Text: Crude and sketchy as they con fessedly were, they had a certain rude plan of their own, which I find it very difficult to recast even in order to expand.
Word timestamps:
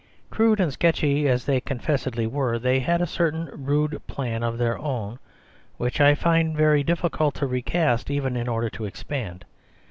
Crude 0.31 0.59
and 0.59 0.73
sketchy 0.73 1.29
as 1.29 1.45
they 1.45 1.61
con 1.61 1.77
fessedly 1.77 2.25
were, 2.25 2.57
they 2.57 2.79
had 2.79 3.03
a 3.03 3.05
certain 3.05 3.45
rude 3.53 4.01
plan 4.07 4.41
of 4.41 4.57
their 4.57 4.79
own, 4.79 5.19
which 5.77 6.01
I 6.01 6.15
find 6.15 6.55
it 6.55 6.57
very 6.57 6.81
difficult 6.81 7.35
to 7.35 7.45
recast 7.45 8.09
even 8.09 8.35
in 8.35 8.47
order 8.47 8.71
to 8.71 8.85
expand. 8.85 9.45